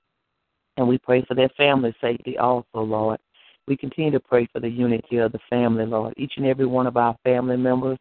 [0.77, 3.19] And we pray for their family safety also, Lord.
[3.67, 6.15] We continue to pray for the unity of the family, Lord.
[6.17, 7.99] Each and every one of our family members,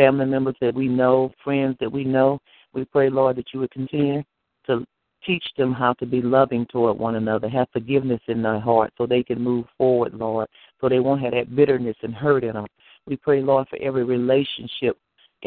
[0.00, 2.40] family members that we know, friends that we know.
[2.72, 4.22] We pray, Lord, that you would continue
[4.66, 4.86] to
[5.26, 9.04] teach them how to be loving toward one another, have forgiveness in their heart so
[9.04, 10.48] they can move forward, Lord,
[10.80, 12.66] so they won't have that bitterness and hurt in them.
[13.06, 14.96] We pray, Lord, for every relationship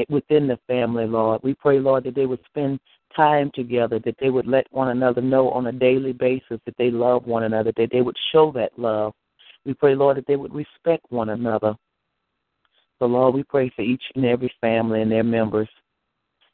[0.10, 1.42] within the family, Lord.
[1.42, 2.80] We pray, Lord, that they would spend
[3.16, 6.92] time together, that they would let one another know on a daily basis that they
[6.92, 9.14] love one another, that they would show that love.
[9.66, 11.76] We pray, Lord, that they would respect one another.
[13.04, 15.68] So, Lord, we pray for each and every family and their members.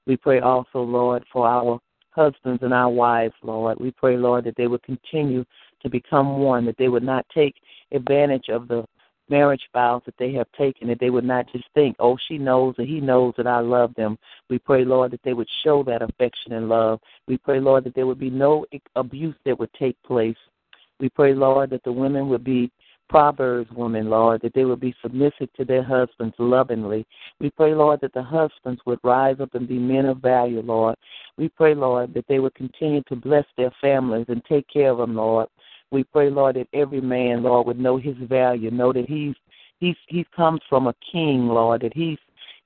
[0.08, 1.80] We pray also, Lord, for our
[2.10, 3.80] husbands and our wives, Lord.
[3.80, 5.46] We pray, Lord, that they would continue
[5.84, 7.54] to become one, that they would not take
[7.92, 8.84] advantage of the
[9.30, 12.74] marriage vows that they have taken, that they would not just think, oh, she knows
[12.80, 14.18] and he knows that I love them.
[14.50, 17.00] We pray, Lord, that they would show that affection and love.
[17.28, 20.38] We pray, Lord, that there would be no abuse that would take place.
[21.00, 22.72] We pray, Lord, that the women would be
[23.10, 27.06] Proverbs women, Lord, that they would be submissive to their husbands lovingly.
[27.40, 30.96] We pray, Lord, that the husbands would rise up and be men of value, Lord.
[31.38, 35.00] We pray, Lord, that they would continue to bless their families and take care of
[35.00, 35.48] them, Lord.
[35.92, 39.36] We pray, Lord, that every man, Lord, would know his value, know that he's
[39.80, 42.20] he's he comes from a king, Lord, that he's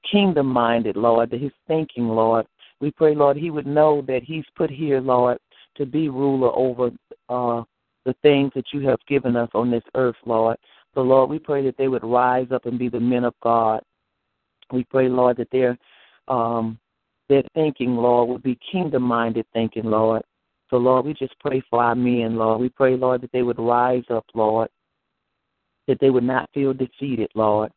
[0.09, 2.45] kingdom minded, Lord, that he's thinking, Lord.
[2.81, 5.37] We pray, Lord, he would know that he's put here, Lord,
[5.75, 6.91] to be ruler over
[7.29, 7.63] uh,
[8.05, 10.57] the things that you have given us on this earth, Lord.
[10.93, 13.81] So, Lord, we pray that they would rise up and be the men of God.
[14.71, 15.77] We pray, Lord, that their
[16.27, 16.79] um,
[17.29, 20.21] their thinking, Lord, would be kingdom minded thinking, Lord.
[20.69, 22.59] So, Lord, we just pray for our men, Lord.
[22.59, 24.69] We pray, Lord, that they would rise up, Lord,
[25.87, 27.71] that they would not feel defeated, Lord.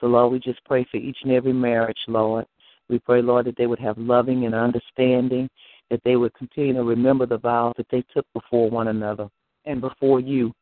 [0.00, 2.46] So, Lord, we just pray for each and every marriage, Lord.
[2.88, 5.48] We pray, Lord, that they would have loving and understanding,
[5.90, 9.28] that they would continue to remember the vows that they took before one another
[9.66, 10.52] and before you.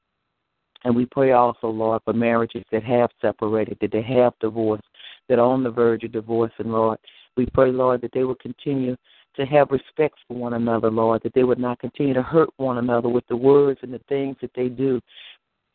[0.84, 4.84] And we pray also, Lord, for marriages that have separated, that they have divorced,
[5.28, 6.52] that are on the verge of divorce.
[6.58, 6.98] And Lord,
[7.36, 8.96] we pray, Lord, that they will continue
[9.36, 12.78] to have respect for one another, Lord, that they would not continue to hurt one
[12.78, 15.00] another with the words and the things that they do,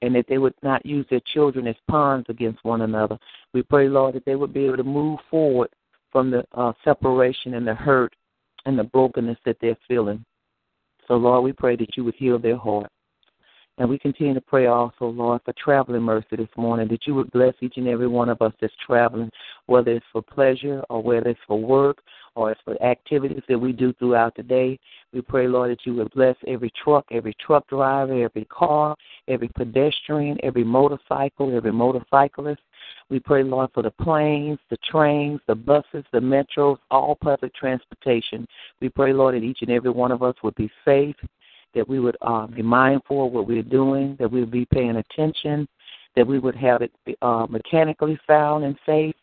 [0.01, 3.17] and that they would not use their children as pawns against one another.
[3.53, 5.69] We pray, Lord, that they would be able to move forward
[6.11, 8.13] from the uh, separation and the hurt
[8.65, 10.23] and the brokenness that they're feeling.
[11.07, 12.91] So, Lord, we pray that you would heal their heart.
[13.77, 17.31] And we continue to pray also, Lord, for traveling mercy this morning, that you would
[17.31, 19.29] bless each and every one of us that's traveling,
[19.67, 21.99] whether it's for pleasure or whether it's for work
[22.35, 24.79] or it's for activities that we do throughout the day.
[25.13, 28.95] We pray, Lord, that you would bless every truck, every truck driver, every car,
[29.27, 32.61] every pedestrian, every motorcycle, every motorcyclist.
[33.09, 38.47] We pray, Lord, for the planes, the trains, the buses, the metros, all public transportation.
[38.81, 41.15] We pray, Lord, that each and every one of us would be safe,
[41.77, 44.97] that we would uh, be mindful of what we're doing, that we would be paying
[44.97, 45.67] attention,
[46.15, 49.15] that we would have it uh, mechanically sound and safe.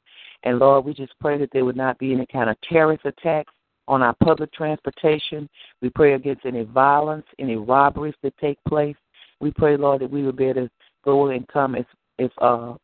[0.44, 3.52] And Lord, we just pray that there would not be any kind of terrorist attacks
[3.88, 5.48] on our public transportation.
[5.82, 8.96] We pray against any violence, any robberies that take place.
[9.40, 10.70] We pray, Lord, that we would be able to
[11.05, 11.84] go and come as
[12.20, 12.74] as uh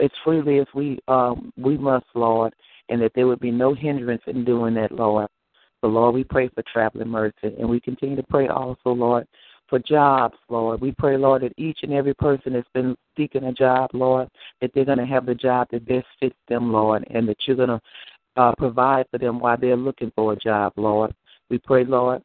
[0.00, 2.52] as freely as we um we must, Lord,
[2.90, 5.28] and that there would be no hindrance in doing that, Lord.
[5.80, 7.54] So, Lord, we pray for traveling mercy.
[7.58, 9.26] And we continue to pray also, Lord,
[9.68, 10.80] for jobs, Lord.
[10.80, 14.28] We pray, Lord, that each and every person that's been seeking a job, Lord,
[14.60, 17.56] that they're going to have the job that best fits them, Lord, and that you're
[17.56, 17.80] going to
[18.36, 21.14] uh, provide for them while they're looking for a job, Lord.
[21.48, 22.22] We pray, Lord,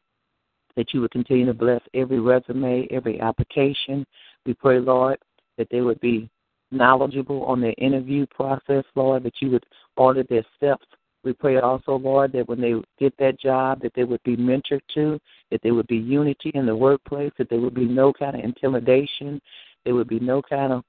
[0.76, 4.04] that you would continue to bless every resume, every application.
[4.44, 5.18] We pray, Lord,
[5.56, 6.28] that they would be
[6.70, 9.64] knowledgeable on their interview process, Lord, that you would
[9.96, 10.86] order their steps
[11.26, 14.80] we pray also, Lord, that when they get that job, that they would be mentored
[14.94, 15.18] to,
[15.50, 18.44] that there would be unity in the workplace, that there would be no kind of
[18.44, 19.40] intimidation,
[19.84, 20.84] there would be no kind of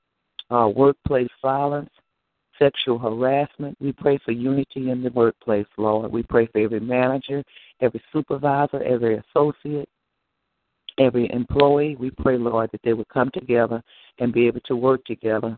[0.52, 1.90] uh, workplace violence,
[2.60, 3.76] sexual harassment.
[3.82, 6.12] We pray for unity in the workplace, Lord.
[6.12, 7.44] We pray for every manager,
[7.82, 9.90] every supervisor, every associate,
[11.00, 11.96] every employee.
[11.96, 13.82] We pray, Lord, that they would come together
[14.20, 15.58] and be able to work together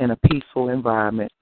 [0.00, 1.32] in a peaceful environment.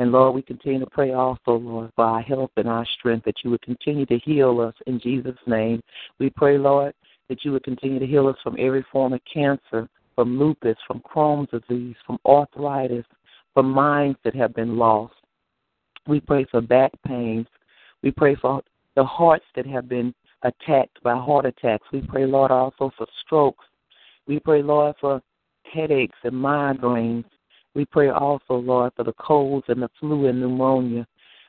[0.00, 3.44] And Lord, we continue to pray also, Lord, for our health and our strength, that
[3.44, 5.82] you would continue to heal us in Jesus' name.
[6.18, 6.94] We pray, Lord,
[7.28, 11.00] that you would continue to heal us from every form of cancer, from lupus, from
[11.00, 13.04] Crohn's disease, from arthritis,
[13.52, 15.12] from minds that have been lost.
[16.06, 17.46] We pray for back pains.
[18.02, 18.62] We pray for
[18.96, 21.86] the hearts that have been attacked by heart attacks.
[21.92, 23.66] We pray, Lord, also for strokes.
[24.26, 25.20] We pray, Lord, for
[25.70, 27.26] headaches and migraines.
[27.74, 31.06] We pray also, Lord, for the colds and the flu and pneumonia.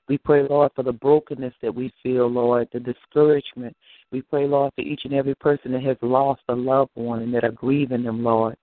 [0.07, 3.75] We pray, Lord, for the brokenness that we feel, Lord, the discouragement.
[4.11, 7.33] We pray, Lord, for each and every person that has lost a loved one and
[7.33, 8.55] that are grieving them, Lord.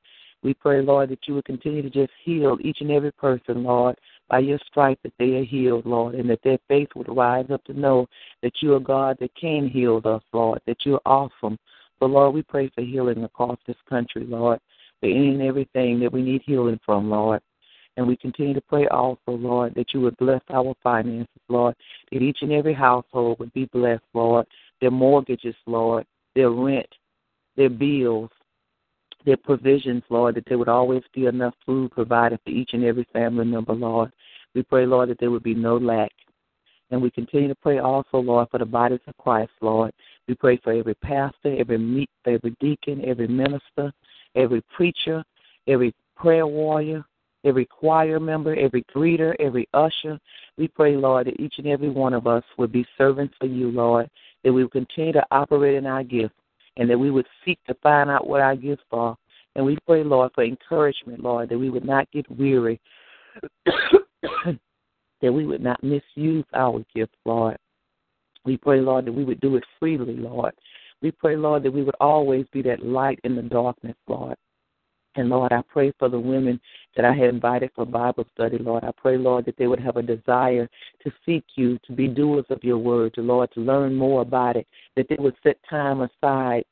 [0.42, 3.96] We pray, Lord, that you would continue to just heal each and every person, Lord,
[4.28, 7.64] by your stripe that they are healed, Lord, and that their faith would rise up
[7.64, 8.06] to know
[8.42, 11.58] that you are God that can heal us, Lord, that you're awesome.
[11.98, 14.60] But, Lord, we pray for healing across this country, Lord,
[15.00, 17.40] for any and everything that we need healing from, Lord.
[17.98, 21.74] And we continue to pray also, Lord, that you would bless our finances, Lord,
[22.12, 24.46] that each and every household would be blessed, Lord,
[24.80, 26.86] their mortgages, Lord, their rent,
[27.56, 28.30] their bills,
[29.26, 33.04] their provisions, Lord, that there would always be enough food provided for each and every
[33.12, 34.12] family member, Lord.
[34.54, 36.12] We pray, Lord, that there would be no lack.
[36.92, 39.92] And we continue to pray also, Lord, for the bodies of Christ, Lord.
[40.28, 43.92] We pray for every pastor, every meet, every deacon, every minister,
[44.36, 45.24] every preacher,
[45.66, 47.04] every prayer warrior,
[47.44, 50.18] every choir member, every greeter, every usher.
[50.56, 53.70] We pray, Lord, that each and every one of us would be servants for you,
[53.70, 54.10] Lord,
[54.44, 56.34] that we would continue to operate in our gifts
[56.76, 59.16] and that we would seek to find out what our gifts are.
[59.56, 62.80] And we pray, Lord, for encouragement, Lord, that we would not get weary,
[63.66, 64.58] that
[65.22, 67.56] we would not misuse our gifts, Lord.
[68.44, 70.54] We pray, Lord, that we would do it freely, Lord.
[71.02, 74.36] We pray, Lord, that we would always be that light in the darkness, Lord.
[75.16, 76.60] And Lord, I pray for the women
[76.94, 78.84] that I have invited for Bible study, Lord.
[78.84, 80.68] I pray, Lord, that they would have a desire
[81.02, 84.56] to seek you, to be doers of your word, to Lord, to learn more about
[84.56, 86.64] it, that they would set time aside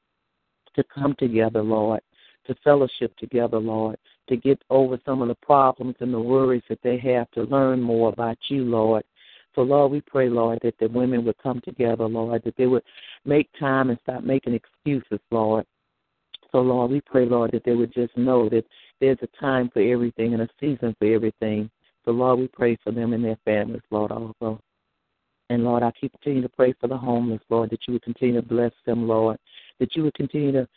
[0.75, 2.01] to come together, Lord,
[2.47, 3.97] to fellowship together, Lord,
[4.29, 7.81] to get over some of the problems and the worries that they have to learn
[7.81, 9.03] more about you, Lord.
[9.55, 12.83] So, Lord, we pray, Lord, that the women would come together, Lord, that they would
[13.25, 15.65] make time and stop making excuses, Lord.
[16.53, 18.65] So, Lord, we pray, Lord, that they would just know that
[19.01, 21.71] there's a time for everything and a season for everything.
[22.05, 24.61] So, Lord, we pray for them and their families, Lord, also.
[25.51, 28.41] And, Lord, I keep continuing to pray for the homeless, Lord, that you would continue
[28.41, 29.39] to bless them, Lord,
[29.79, 30.69] that you would continue to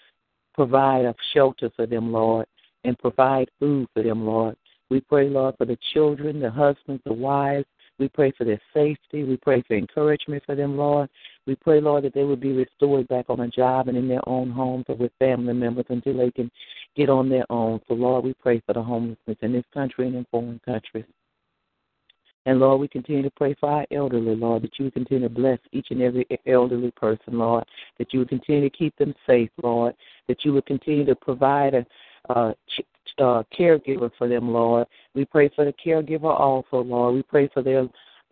[0.54, 2.46] provide a shelter for them, Lord,
[2.84, 4.56] and provide food for them, Lord.
[4.90, 7.66] We pray, Lord, for the children, the husbands, the wives.
[8.00, 9.24] We pray for their safety.
[9.24, 11.10] We pray for encouragement for them, Lord.
[11.46, 14.28] We pray, Lord, that they would be restored back on a job and in their
[14.28, 16.50] own homes or with family members until they can
[16.96, 17.82] get on their own.
[17.88, 21.06] So, Lord, we pray for the homelessness in this country and in foreign countries.
[22.46, 25.60] And Lord, we continue to pray for our elderly, Lord, that you continue to bless
[25.72, 27.66] each and every elderly person, Lord,
[27.98, 29.94] that you would continue to keep them safe, Lord,
[30.28, 31.86] that you would continue to provide a,
[32.30, 32.54] uh,
[33.20, 34.88] uh, caregiver for them, Lord.
[35.14, 37.16] We pray for the caregiver also, Lord.
[37.16, 37.88] We pray for their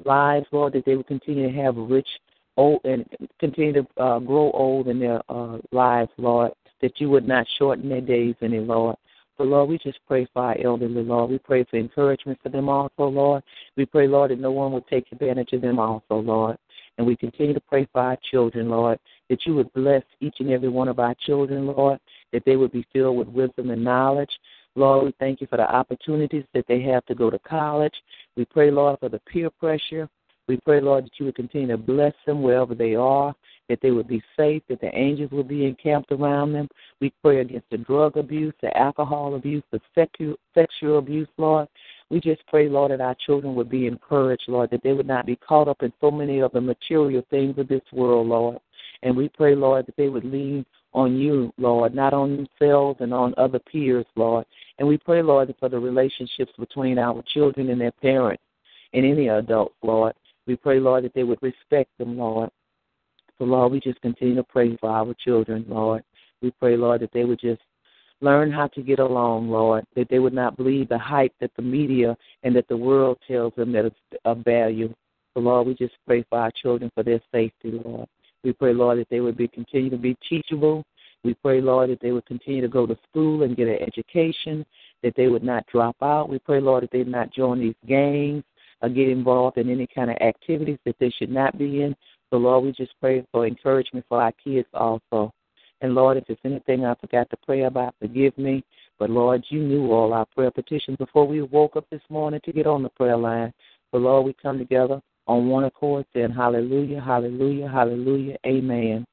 [0.05, 2.07] lives, Lord, that they would continue to have rich,
[2.55, 3.05] old, and
[3.39, 6.51] continue to uh, grow old in their uh, lives, Lord.
[6.81, 8.95] That you would not shorten their days any, Lord.
[9.37, 11.29] So, Lord, we just pray for our elderly, Lord.
[11.29, 13.43] We pray for encouragement for them also, Lord.
[13.75, 16.57] We pray, Lord, that no one will take advantage of them also, Lord.
[16.97, 20.49] And we continue to pray for our children, Lord, that you would bless each and
[20.49, 21.99] every one of our children, Lord,
[22.33, 24.31] that they would be filled with wisdom and knowledge.
[24.77, 27.95] Lord, we thank you for the opportunities that they have to go to college.
[28.35, 30.07] We pray, Lord, for the peer pressure.
[30.47, 33.33] We pray, Lord, that you would continue to bless them wherever they are,
[33.69, 36.69] that they would be safe, that the angels would be encamped around them.
[37.01, 39.81] We pray against the drug abuse, the alcohol abuse, the
[40.53, 41.67] sexual abuse, Lord.
[42.11, 45.25] We just pray, Lord, that our children would be encouraged, Lord, that they would not
[45.25, 48.59] be caught up in so many of the material things of this world, Lord.
[49.03, 53.13] And we pray, Lord, that they would lean on you, Lord, not on themselves and
[53.13, 54.45] on other peers, Lord.
[54.79, 58.43] And we pray, Lord, for the relationships between our children and their parents
[58.93, 60.13] and any adult, Lord.
[60.45, 62.49] We pray, Lord, that they would respect them, Lord.
[63.37, 66.03] So, Lord, we just continue to pray for our children, Lord.
[66.41, 67.61] We pray, Lord, that they would just
[68.21, 71.61] learn how to get along, Lord, that they would not believe the hype that the
[71.61, 73.91] media and that the world tells them that is
[74.25, 74.93] of value.
[75.33, 78.07] So, Lord, we just pray for our children for their safety, Lord.
[78.43, 80.83] We pray, Lord, that they would be continue to be teachable.
[81.23, 84.65] We pray, Lord, that they would continue to go to school and get an education,
[85.03, 86.29] that they would not drop out.
[86.29, 88.43] We pray, Lord, that they would not join these gangs
[88.81, 91.95] or get involved in any kind of activities that they should not be in.
[92.29, 95.33] So, Lord, we just pray for encouragement for our kids also.
[95.81, 98.63] And, Lord, if there's anything I forgot to pray about, forgive me.
[98.99, 102.51] But, Lord, you knew all our prayer petitions before we woke up this morning to
[102.51, 103.53] get on the prayer line.
[103.91, 109.05] So, Lord, we come together on one accord saying, Hallelujah, Hallelujah, Hallelujah, Amen.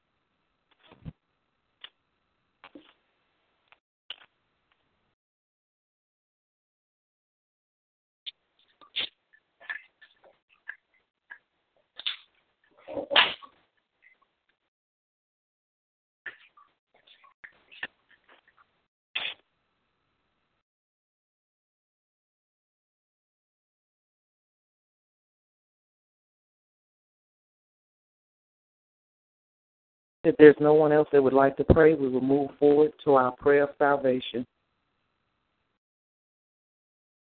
[30.25, 33.13] If there's no one else that would like to pray, we will move forward to
[33.13, 34.43] our prayer of salvation.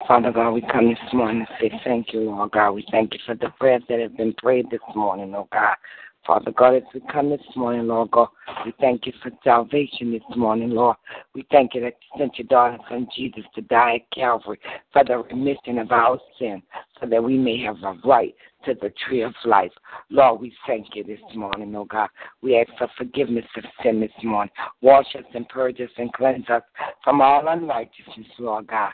[0.06, 2.70] Father God, we come this morning to say thank you, Lord God.
[2.70, 5.74] We thank you for the prayers that have been prayed this morning, Lord God.
[6.26, 8.28] Father God, as we come this morning, Lord God,
[8.64, 10.96] we thank you for salvation this morning, Lord.
[11.34, 14.58] We thank you that you sent your daughter, son Jesus, to die at Calvary
[14.92, 16.62] for the remission of our sin,
[17.00, 18.34] so that we may have a right
[18.64, 19.70] to the tree of life.
[20.10, 22.08] Lord, we thank you this morning, oh God.
[22.42, 24.52] We ask for forgiveness of sin this morning.
[24.82, 26.62] Wash us and purge us and cleanse us
[27.04, 28.92] from all unrighteousness, Lord God.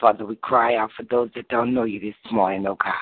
[0.00, 2.92] Father, we cry out for those that don't know you this morning, oh God.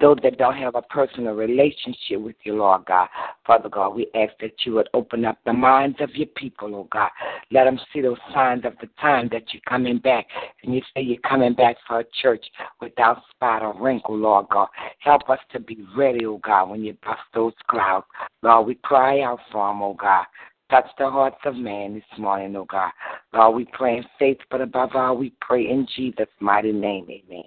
[0.00, 3.08] Those that don't have a personal relationship with you, Lord God.
[3.46, 6.88] Father God, we ask that you would open up the minds of your people, oh
[6.90, 7.10] God.
[7.50, 10.26] Let them see those signs of the time that you're coming back.
[10.62, 12.44] And you say you're coming back for a church
[12.80, 14.68] without spot or wrinkle, Lord God.
[15.00, 18.06] Help us to be ready, oh God, when you bust those clouds.
[18.42, 20.24] Lord, we cry out for them, oh God.
[20.70, 22.90] Touch the hearts of man this morning, oh God.
[23.32, 27.06] Lord, we pray in faith, but above all, we pray in Jesus' mighty name.
[27.10, 27.44] Amen.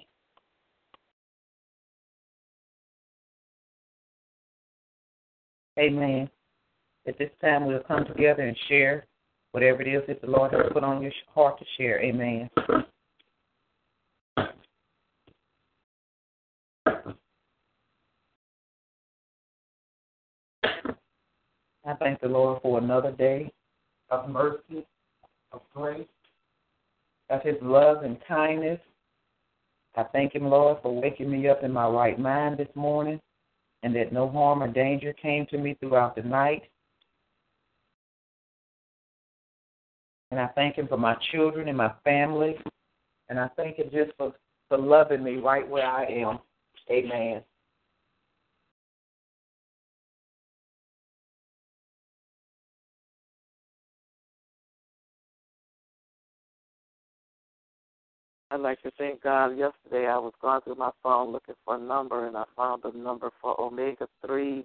[5.78, 6.30] Amen.
[7.06, 9.06] At this time, we'll come together and share
[9.52, 12.00] whatever it is that the Lord has put on your heart to share.
[12.02, 12.50] Amen.
[21.86, 23.52] I thank the Lord for another day
[24.10, 24.84] of mercy,
[25.52, 26.06] of grace,
[27.30, 28.80] of His love and kindness.
[29.96, 33.20] I thank Him, Lord, for waking me up in my right mind this morning
[33.84, 36.64] and that no harm or danger came to me throughout the night.
[40.32, 42.56] And I thank Him for my children and my family.
[43.28, 44.34] And I thank Him just for,
[44.68, 46.40] for loving me right where I am.
[46.90, 47.42] Amen.
[58.50, 59.58] I'd like to thank God.
[59.58, 62.96] Yesterday I was going through my phone looking for a number, and I found the
[62.96, 64.64] number for Omega 3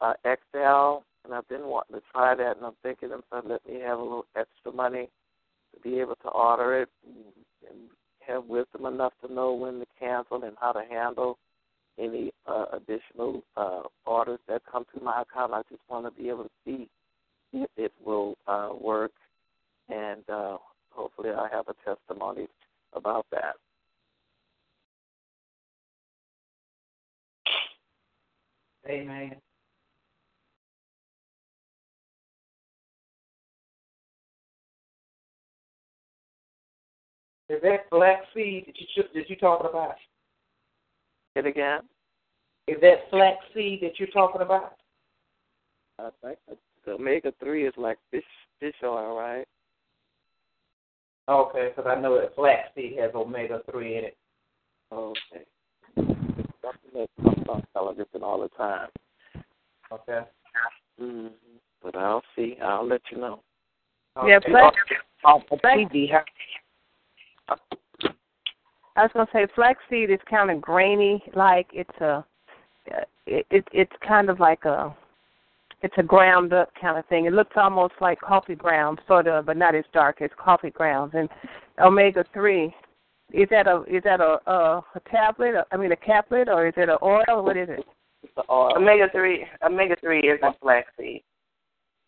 [0.00, 3.66] uh, XL, and I've been wanting to try that, and I'm thinking if I let
[3.66, 5.08] me have a little extra money
[5.74, 6.88] to be able to order it
[7.68, 7.78] and
[8.20, 11.36] have wisdom enough to know when to cancel and how to handle
[11.98, 15.52] any uh, additional uh, orders that come to my account.
[15.52, 16.88] I just want to be able to see
[17.52, 19.12] if it will uh, work,
[19.88, 20.58] and uh,
[20.90, 22.46] hopefully I have a testimony
[22.94, 23.54] about that.
[28.88, 29.36] Amen.
[37.48, 39.94] Is that flax seed that you that you talking about?
[41.36, 41.80] It again?
[42.66, 44.76] Is that flax seed that you're talking about?
[45.98, 48.24] I think uh, the omega three is like fish
[48.60, 49.46] fish oil, right?
[51.28, 54.16] Okay, because I know that flaxseed has omega three in it.
[54.92, 55.44] Okay.
[55.96, 58.88] Something that comes on television all the time.
[59.90, 60.20] Okay.
[61.00, 61.28] Mm-hmm.
[61.82, 62.56] But I'll see.
[62.62, 63.40] I'll let you know.
[64.18, 64.28] Okay.
[64.28, 64.76] Yeah, flax.
[65.26, 66.10] Oh, TV,
[68.96, 72.24] I was gonna say flaxseed is kind of grainy, like it's a,
[73.26, 74.94] it, it it's kind of like a
[75.84, 77.26] it's a ground up kind of thing.
[77.26, 81.12] It looks almost like coffee grounds, sort of, but not as dark as coffee grounds.
[81.14, 81.28] And
[81.78, 82.74] omega three,
[83.34, 85.52] is that a is that a a, a tablet?
[85.70, 87.44] I mean a caplet, or is it an oil?
[87.44, 87.84] What is it?
[88.22, 88.72] It's the oil.
[88.78, 91.22] Omega three omega three is in flaxseed.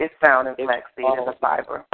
[0.01, 1.85] It's found in flaxseed as a fiber.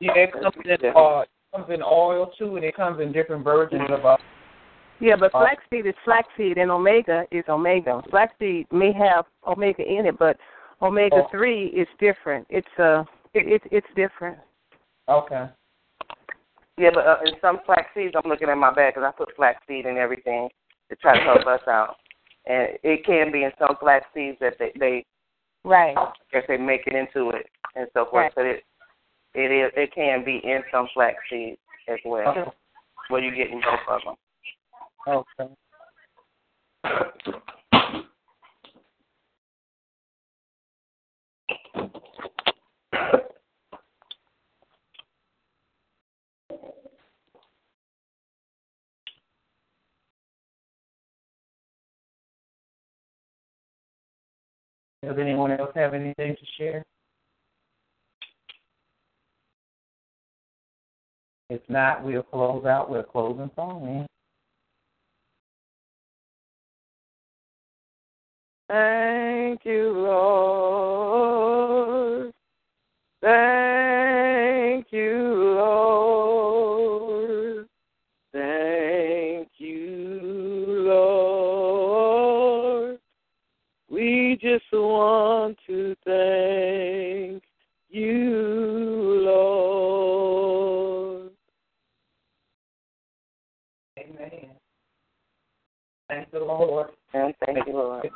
[0.00, 3.42] Yeah, it comes in uh, it comes in oil too, and it comes in different
[3.42, 4.16] versions of uh,
[5.00, 8.00] yeah, but flaxseed is flaxseed, and omega is omega.
[8.10, 10.36] Flaxseed may have omega in it, but
[10.82, 12.46] omega three is different.
[12.50, 13.04] It's uh,
[13.34, 14.38] it, it it's different.
[15.08, 15.46] Okay.
[16.78, 19.86] Yeah, but uh, in some flaxseeds, I'm looking at my bag because I put flaxseed
[19.86, 20.48] in everything
[20.90, 21.96] to try to help us out,
[22.46, 25.04] and it can be in some flaxseeds that they they
[25.64, 25.96] right
[26.32, 28.24] if they make it into it and so forth.
[28.24, 28.32] Right.
[28.34, 28.64] But it
[29.34, 31.58] it is it can be in some flaxseeds
[31.88, 32.50] as well, Okay.
[33.08, 34.16] where you getting both of them.
[35.08, 35.54] Okay.
[55.06, 56.84] Does anyone else have anything to share?
[61.48, 64.06] If not, we'll close out with a closing song,
[68.68, 70.32] Thank you, Lord.
[73.22, 77.68] Thank you, Lord.
[78.32, 82.98] Thank you, Lord.
[83.88, 87.44] We just want to thank
[87.88, 91.30] you, Lord.
[93.98, 94.50] Amen.
[96.08, 96.90] Thank the Lord.
[97.14, 98.10] And thank you, Lord.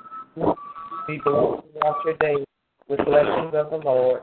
[1.11, 2.45] Be blessed throughout your day
[2.89, 4.23] with blessings of the Lord.